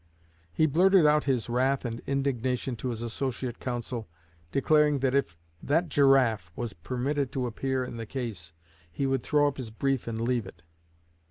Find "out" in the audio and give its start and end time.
1.05-1.25